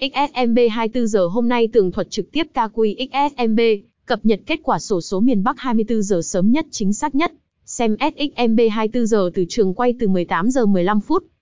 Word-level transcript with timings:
XSMB 0.00 0.58
24 0.70 1.06
giờ 1.06 1.26
hôm 1.26 1.48
nay 1.48 1.68
tường 1.72 1.92
thuật 1.92 2.10
trực 2.10 2.32
tiếp 2.32 2.46
KQ 2.54 2.94
XSMB, 3.10 3.60
cập 4.06 4.24
nhật 4.26 4.40
kết 4.46 4.60
quả 4.62 4.78
sổ 4.78 5.00
số 5.00 5.20
miền 5.20 5.42
Bắc 5.42 5.58
24 5.58 6.02
giờ 6.02 6.20
sớm 6.24 6.52
nhất 6.52 6.66
chính 6.70 6.92
xác 6.92 7.14
nhất. 7.14 7.32
Xem 7.64 7.96
SXMB 8.00 8.60
24 8.72 9.06
giờ 9.06 9.30
từ 9.34 9.44
trường 9.48 9.74
quay 9.74 9.94
từ 10.00 10.08
18 10.08 10.50
giờ 10.50 10.66
15 10.66 11.00
phút. 11.00 11.26